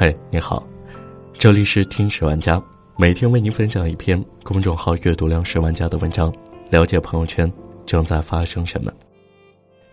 [0.00, 0.64] 嘿，你好，
[1.40, 2.62] 这里是听十万家，
[2.96, 6.32] 每天为您分享一篇公众号阅读量十万加的文章，
[6.70, 7.52] 了解朋友圈
[7.84, 8.92] 正在发生什么。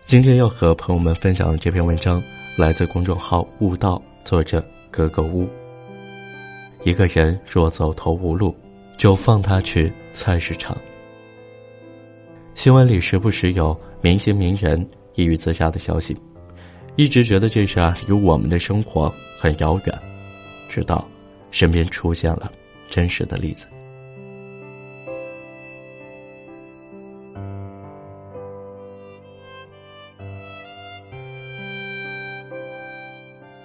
[0.04, 2.22] 今天要和朋友们分享的这篇文章
[2.56, 5.48] 来自公众号悟道，作者格格巫。
[6.84, 8.54] 一个人若走投无路，
[8.96, 10.78] 就放他去菜市场。
[12.54, 16.16] 新闻里时不时有明星名人抑郁自杀的消息。
[16.94, 19.12] 一直觉得这事啊离我们的生活
[19.46, 19.96] 很遥远，
[20.68, 21.06] 直到
[21.52, 22.50] 身边出现了
[22.90, 23.64] 真实的例子。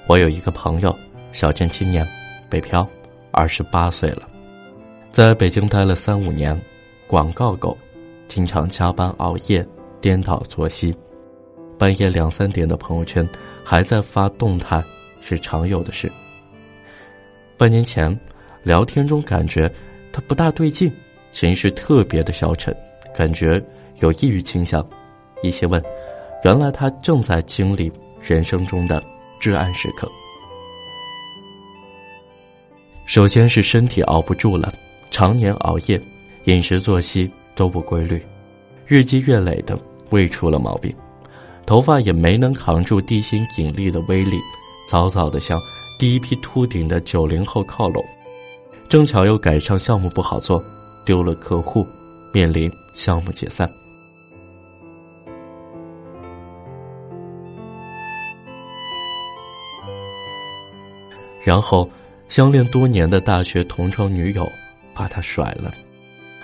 [0.06, 0.95] 我有一个朋友，
[1.31, 2.08] 小镇青年，
[2.47, 2.88] 北漂，
[3.31, 4.30] 二十八岁了，
[5.09, 6.56] 在北京待了三五年，
[7.08, 7.75] 广告狗，
[8.28, 9.67] 经常加班熬夜，
[10.00, 10.95] 颠倒作息。
[11.80, 13.28] 半夜两三点的朋友圈
[13.66, 14.80] 还在发动态，
[15.22, 16.11] 是常有的事。
[17.58, 18.17] 半年前，
[18.64, 19.72] 聊天中感觉
[20.11, 20.91] 他不大对劲，
[21.31, 22.75] 情绪特别的消沉，
[23.16, 23.63] 感觉
[24.00, 24.86] 有抑郁倾向。
[25.44, 25.81] 一些问，
[26.44, 27.91] 原来他正在经历
[28.22, 29.02] 人生中的
[29.39, 30.09] 至暗时刻。
[33.06, 34.72] 首先是身体熬不住了，
[35.09, 36.02] 常年熬夜，
[36.45, 38.23] 饮食作息都不规律，
[38.85, 39.78] 日积月累的
[40.11, 40.95] 胃出了毛病。
[41.66, 44.38] 头发也没能扛住地心引力的威力，
[44.92, 45.58] 早早的向
[45.97, 48.03] 第一批秃顶的九零后靠拢。
[48.89, 50.61] 正巧又赶上项目不好做，
[51.06, 51.88] 丢了客户，
[52.34, 53.72] 面临项目解散。
[61.42, 61.89] 然后，
[62.28, 64.46] 相恋多年的大学同窗女友
[64.94, 65.72] 把他甩了，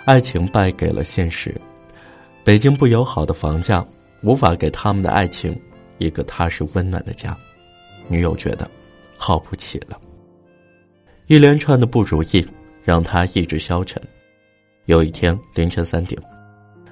[0.06, 1.54] 爱情败给了现实。
[2.46, 3.86] 北京不友好的房价。
[4.24, 5.56] 无法给他们的爱情
[6.00, 7.38] 一个踏实温暖的家，
[8.08, 8.70] 女友觉得
[9.18, 10.00] 耗不起了。
[11.28, 12.46] 一连串的不如意
[12.84, 14.02] 让他意志消沉。
[14.86, 16.22] 有一天凌晨三点，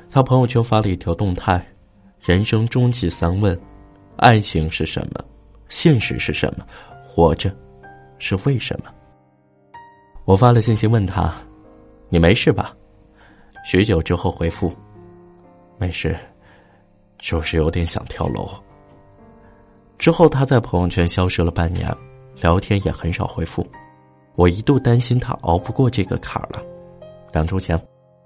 [0.09, 1.65] 他朋友圈发了一条动态
[2.21, 3.57] ：“人生终极三问，
[4.17, 5.23] 爱情是什么？
[5.69, 6.65] 现实是什么？
[7.01, 7.55] 活着
[8.19, 8.93] 是为什么？”
[10.25, 11.33] 我发了信息问他
[12.09, 12.75] ：“你没事吧？”
[13.65, 14.73] 许久之后回复
[15.79, 16.17] ：“没事。”
[17.17, 18.49] 就是有点想跳楼。
[19.97, 21.89] 之后他在朋友圈消失了半年，
[22.41, 23.65] 聊天也很少回复。
[24.35, 26.61] 我一度担心他熬不过这个坎儿了。
[27.31, 27.79] 两周前，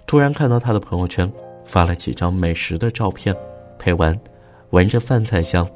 [0.08, 1.32] 突然看到他的朋友圈
[1.64, 3.36] 发了几张美食的照片，
[3.78, 4.20] 配文
[4.72, 5.68] “闻着饭菜香”，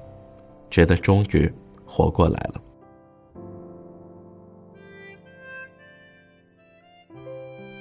[0.72, 1.52] 觉得终于
[1.86, 2.62] 活过来了。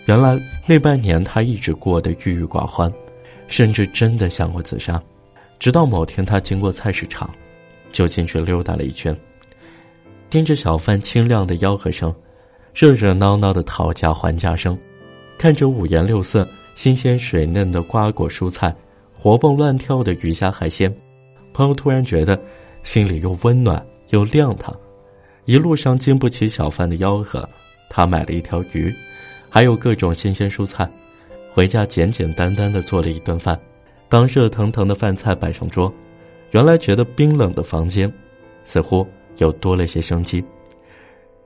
[0.07, 2.93] 原来那半年他一直过得郁郁寡欢，
[3.49, 5.03] 甚至真的想过自杀。
[5.59, 7.31] 直到某天，他经过菜市场，
[7.93, 9.17] 就进去溜达了一圈，
[10.31, 12.13] 听着小贩清亮的吆喝声，
[12.75, 14.77] 热热闹闹的讨价还价声，
[15.39, 18.75] 看着五颜六色、新鲜水嫩的瓜果蔬菜，
[19.17, 20.93] 活蹦乱跳的鱼虾海鲜，
[21.53, 22.41] 朋友突然觉得
[22.83, 24.75] 心里又温暖又亮堂。
[25.45, 27.47] 一路上经不起小贩的吆喝，
[27.91, 28.93] 他买了一条鱼，
[29.51, 30.89] 还有各种新鲜蔬菜，
[31.53, 33.59] 回家简简单单的做了一顿饭。
[34.09, 35.93] 当热腾腾的饭菜摆上桌，
[36.53, 38.11] 原来觉得冰冷的房间，
[38.65, 39.07] 似乎
[39.39, 40.45] 又多了些生机。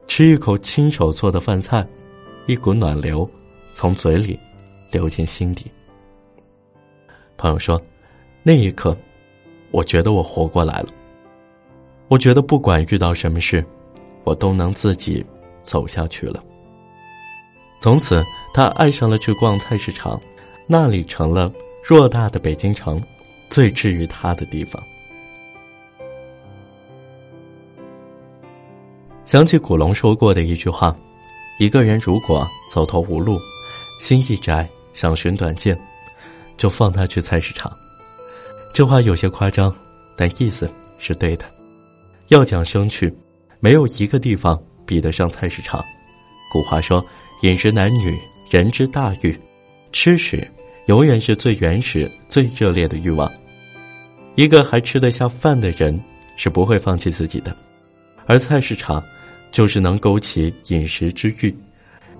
[0.08, 1.86] 吃一口亲手做的饭菜，
[2.46, 3.28] 一股暖流
[3.72, 4.38] 从嘴里
[4.90, 5.70] 流进心底。
[7.36, 7.80] 朋友说，
[8.42, 8.96] 那一刻，
[9.70, 10.88] 我觉得我活过来了。
[12.08, 13.64] 我觉得不管遇到什么事，
[14.24, 15.24] 我都能自己
[15.62, 16.42] 走下去了。
[17.80, 20.20] 从此，他爱上了去逛菜市场，
[20.66, 21.52] 那里成了。
[21.84, 23.00] 偌大的北京城，
[23.48, 24.82] 最治愈他的地方。
[29.26, 30.96] 想起古龙说过的一句话
[31.58, 33.36] ：“一个人如果走投无路，
[34.00, 35.76] 心一窄，想寻短见，
[36.56, 37.70] 就放他去菜市场。”
[38.72, 39.74] 这话有些夸张，
[40.16, 41.44] 但意思是对的。
[42.28, 43.12] 要讲生趣，
[43.58, 44.56] 没有一个地方
[44.86, 45.84] 比得上菜市场。
[46.52, 47.04] 古话说
[47.42, 48.16] ：“饮食男女，
[48.48, 49.36] 人之大欲，
[49.90, 50.46] 吃食。”
[50.86, 53.28] 永远是最原始、最热烈的欲望。
[54.36, 56.00] 一个还吃得下饭的人
[56.36, 57.52] 是不会放弃自己的，
[58.24, 59.02] 而菜市场
[59.56, 61.56] 就是能勾起饮食之欲，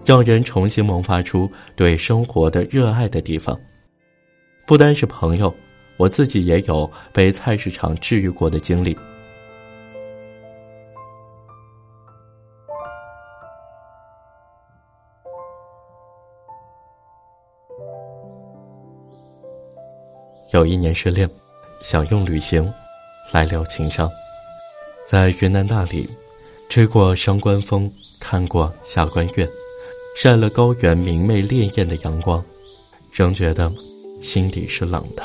[0.07, 3.55] 让人重新萌发出对生活的热爱的地方。
[4.67, 5.55] 不单是朋友，
[5.99, 8.97] 我自己也有被菜市场治愈过的经历。
[20.55, 21.29] 有一年失恋，
[21.83, 22.73] 想用旅行
[23.31, 24.11] 来疗情伤，
[25.07, 26.09] 在云南大理，
[26.69, 27.91] 吹过上官风，
[28.21, 29.49] 看过下关月，
[30.17, 32.45] 晒了高原明媚烈焰的阳光，
[33.11, 33.73] 仍觉得
[34.21, 35.23] 心底是冷的。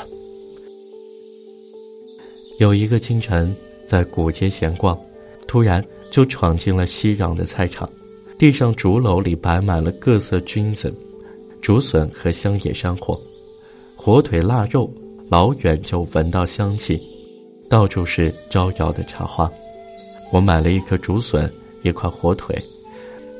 [2.58, 3.54] 有一个清晨，
[3.86, 4.98] 在古街闲逛，
[5.46, 7.90] 突然就闯进了熙攘的菜场，
[8.38, 10.94] 地上竹篓里摆满了各色菌子、
[11.60, 13.20] 竹笋和香野山货，
[13.96, 14.90] 火腿腊肉，
[15.28, 17.02] 老远就闻到香气，
[17.68, 19.50] 到处是招摇的茶花。
[20.32, 21.48] 我买了一颗竹笋，
[21.82, 22.60] 一块火腿，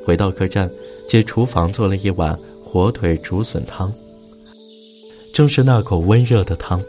[0.05, 0.71] 回到客栈，
[1.09, 3.93] 借厨房做了一碗火腿竹笋汤。
[5.33, 6.81] 正是那口温热的汤，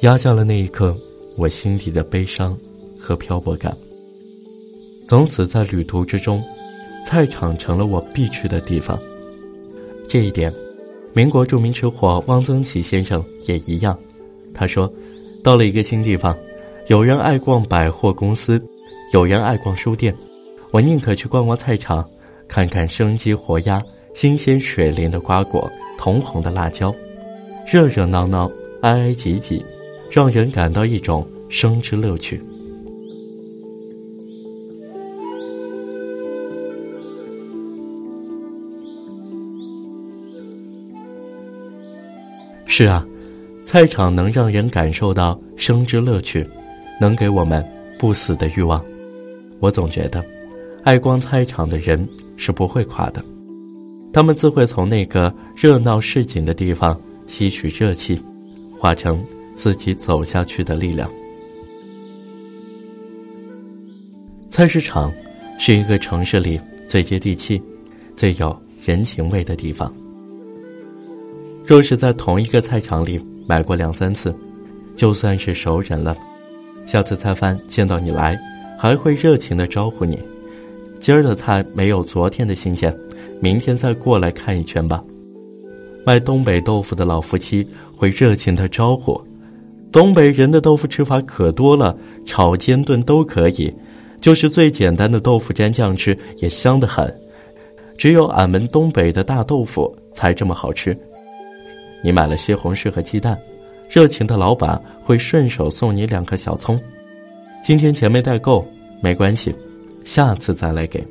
[0.00, 0.94] 压下了那一刻。
[1.36, 2.58] 我心底的悲伤
[2.98, 3.74] 和漂泊感。
[5.08, 6.42] 从此，在旅途之中，
[7.06, 9.00] 菜场成了我必去的地方。
[10.06, 10.52] 这一点，
[11.14, 13.98] 民国著名吃货汪曾祺先生也一样。
[14.52, 14.92] 他说
[15.42, 16.36] ：“到了一个新地方，
[16.88, 18.60] 有人爱逛百货公司，
[19.12, 20.14] 有人爱逛书店，
[20.70, 22.08] 我宁可去逛逛菜场，
[22.46, 23.82] 看看生机活鸭、
[24.14, 25.68] 新鲜水灵的瓜果、
[25.98, 26.94] 通红的辣椒，
[27.66, 28.48] 热热闹闹、
[28.82, 29.64] 挨挨挤挤。”
[30.10, 32.42] 让人感到一种生之乐趣。
[42.66, 43.06] 是啊，
[43.64, 46.44] 菜场能让人感受到生之乐趣，
[47.00, 47.64] 能给我们
[47.96, 48.84] 不死的欲望。
[49.60, 50.24] 我总觉得，
[50.82, 53.24] 爱逛菜场的人是不会垮的，
[54.12, 58.20] 他们自会从那个热闹市井的地方吸取热气，
[58.76, 59.22] 化成。
[59.56, 61.10] 自己走下去的力量。
[64.48, 65.12] 菜市场
[65.58, 66.58] 是一个城市里
[66.88, 67.62] 最接地气、
[68.14, 69.92] 最有人情味的地方。
[71.66, 74.34] 若是在同一个菜场里买过两三次，
[74.96, 76.16] 就算是熟人了。
[76.86, 78.40] 下次菜贩见到你来，
[78.82, 80.18] 还会热情的招呼你
[80.98, 82.90] ：“今儿的菜没有昨天的新鲜，
[83.38, 85.04] 明天再过来看一圈吧。”
[86.02, 89.20] 卖东北豆腐的老夫妻会热情的招呼。
[89.92, 91.94] 东北人的豆腐吃法可多了，
[92.24, 93.70] 炒、煎、炖都可以，
[94.18, 97.14] 就是最简单的豆腐蘸酱吃也香得很。
[97.98, 100.96] 只有俺们东北的大豆腐才这么好吃。
[102.02, 103.38] 你买了西红柿和鸡蛋，
[103.90, 106.80] 热情的老板会顺手送你两颗小葱。
[107.62, 108.66] 今天钱没带够，
[109.02, 109.54] 没关系，
[110.04, 111.06] 下次再来给。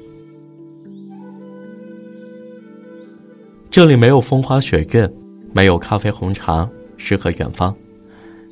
[3.69, 5.09] 这里没有风花雪月，
[5.53, 6.67] 没有咖啡红茶，
[6.97, 7.73] 诗和远方。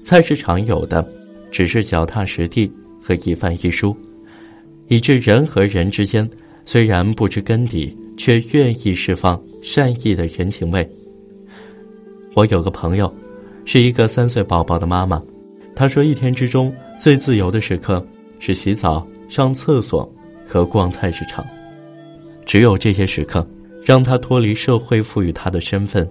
[0.04, 1.06] 菜市场有的，
[1.52, 2.72] 只是脚踏实地
[3.02, 3.98] 和一饭一书，
[4.88, 6.30] 以致人和人之间
[6.66, 10.88] 虽然不知根底，却愿意释放善意的人情味。
[12.36, 13.12] 我有个朋友，
[13.66, 15.22] 是一个三岁宝宝的妈妈，
[15.78, 18.04] 他说一天之中最自由的时刻
[18.40, 20.12] 是洗澡、上厕所
[20.44, 21.46] 和逛菜市场，
[22.48, 23.48] 只有这些时刻，
[23.86, 26.10] 让他脱离社会赋予他的身份，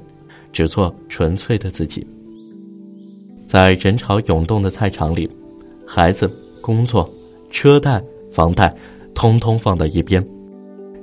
[0.53, 2.07] 只做纯粹的自己。
[3.45, 5.29] 在人潮涌动的菜场里，
[5.85, 6.31] 孩子、
[6.61, 7.13] 工作、
[7.51, 8.73] 车贷、房贷，
[9.15, 10.25] 通通放到一边，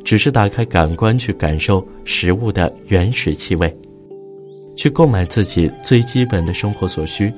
[0.05, 3.77] 只是打开感官去感受食物的原始气味，
[4.77, 7.29] 去购买自己最基本的生活所需。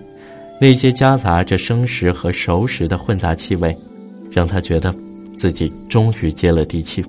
[0.59, 3.75] 那些夹杂着生食和熟食的混杂气味，
[4.31, 4.93] 让他觉得
[5.35, 7.05] 自己终于接了地气。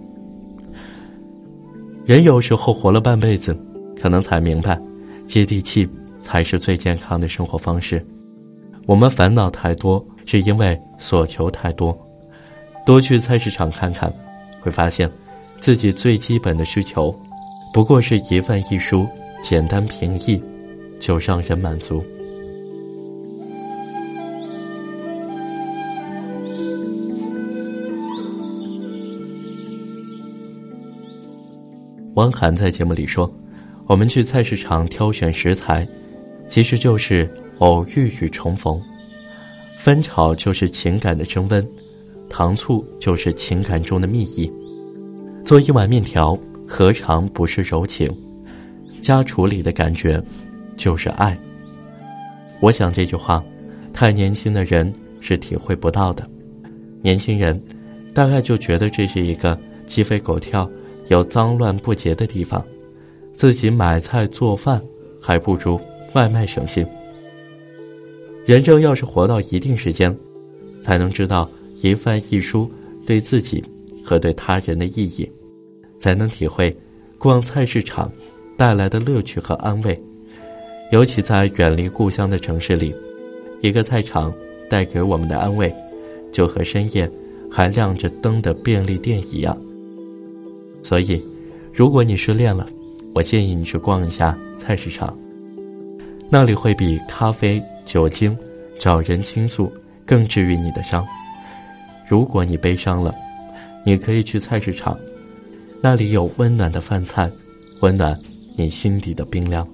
[2.04, 3.56] 人有时候活了半辈子，
[4.00, 4.80] 可能才明白，
[5.26, 5.88] 接地气。
[6.22, 8.04] 才是最健康的生活方式。
[8.84, 11.96] 我们烦恼太多，是因为所求太多。
[12.84, 14.12] 多去菜市场看看，
[14.60, 15.08] 会发现，
[15.60, 17.16] 自己最基本的需求，
[17.72, 19.06] 不过是一饭一蔬，
[19.40, 20.42] 简单平易，
[20.98, 22.04] 就让人满足。
[32.16, 33.30] 汪涵在节目里说
[33.87, 35.87] ：“我们去菜市场挑选食材。”
[36.49, 38.80] 其实就是偶遇与重逢，
[39.76, 41.66] 翻炒就是情感的升温，
[42.30, 44.50] 糖醋就是情感中的蜜意。
[45.44, 48.11] 做一碗面条，何尝不是柔情？
[49.02, 50.23] 家厨里的感觉，
[50.76, 51.37] 就是爱。
[52.61, 53.44] 我想这句话，
[53.92, 56.26] 太年轻的人是体会不到的。
[57.02, 57.61] 年轻人，
[58.14, 60.70] 大概就觉得这是一个鸡飞狗跳、
[61.08, 62.64] 有脏乱不洁的地方，
[63.32, 64.82] 自己买菜做饭，
[65.20, 65.80] 还不如。
[66.14, 66.86] 外卖省心。
[68.46, 70.16] 人生要是活到一定时间，
[70.80, 71.46] 才能知道
[71.82, 72.66] 一饭一蔬
[73.04, 73.62] 对自己
[74.02, 75.30] 和对他人的意义，
[75.98, 76.75] 才能体会
[77.18, 78.10] 逛菜市场
[78.56, 79.94] 带来的乐趣和安慰。
[80.90, 82.94] 尤其在远离故乡的城市里，
[83.60, 84.32] 一个菜场
[84.70, 85.70] 带给我们的安慰，
[86.32, 87.10] 就和深夜
[87.50, 89.54] 还亮着灯的便利店一样。
[90.87, 91.21] 所以，
[91.73, 92.64] 如果你失恋了，
[93.12, 95.19] 我建议你去逛一下菜市场，
[96.31, 98.38] 那里会比咖啡、酒精、
[98.78, 99.69] 找人倾诉
[100.05, 101.05] 更治愈你的伤。
[102.09, 103.12] 如果你悲伤了，
[103.85, 104.97] 你可以去菜市场，
[105.83, 107.28] 那里有温暖的饭菜，
[107.81, 108.16] 温暖
[108.57, 109.66] 你心底的冰凉。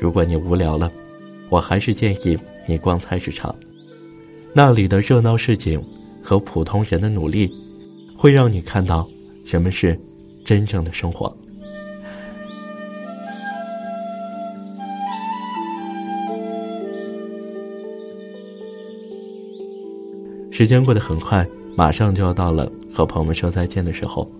[0.00, 0.88] 如果你无聊了，
[1.48, 2.38] 我还是建议
[2.68, 3.52] 你逛菜市场，
[4.52, 5.82] 那里的热闹市井
[6.22, 7.52] 和普通人的努力，
[8.16, 9.04] 会让你看到
[9.48, 9.98] 什么是
[10.44, 11.34] 真正的生活。
[20.50, 24.30] 时间过得很快，马上就要到了和朋友们说再见的时候。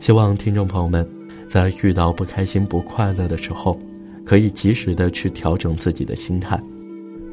[0.00, 1.08] 希望听众朋友们
[1.46, 3.78] 在遇到不开心、不快乐的时候。
[4.24, 6.58] 可以及时的去调整自己的心态。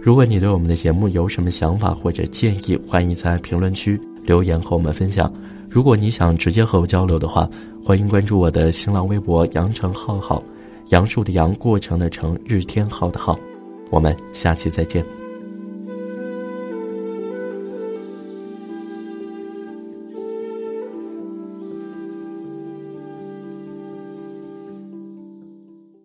[0.02, 5.32] 如果你对我们的节目有什么想法或者建议，欢迎在评论区留言和我们分享。
[5.70, 7.48] 如果你想直接和我交流的话，
[7.86, 10.42] 欢迎关注我的新浪微博“杨成浩浩”，
[10.90, 13.38] 杨树的杨，过程的程，日天浩的浩。
[13.92, 15.06] 我们下期再见。